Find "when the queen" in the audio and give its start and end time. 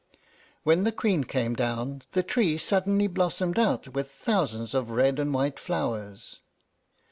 0.63-1.25